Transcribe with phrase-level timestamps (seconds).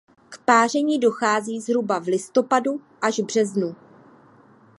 [0.29, 3.75] K páření dochází zhruba v listopadu až březnu.